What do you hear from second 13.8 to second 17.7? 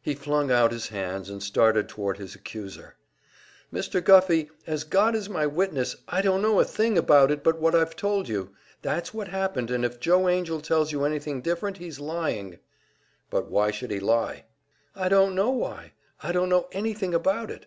he lie?" "I don't know why; I don't know anything about it!"